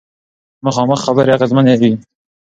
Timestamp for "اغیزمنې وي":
1.35-1.91